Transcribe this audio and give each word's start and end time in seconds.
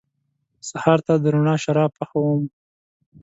سهار 0.69 0.99
ته 1.05 1.13
د 1.17 1.25
روڼا 1.33 1.55
شراب 1.63 1.91
پخوم 1.99 2.41